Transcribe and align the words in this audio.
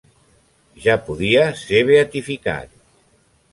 Ja 0.85 0.95
podia 1.09 1.45
ser 1.65 1.83
beatificat. 1.91 2.75